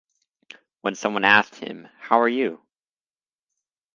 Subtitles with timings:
[0.81, 2.65] When someone asked him, How are you?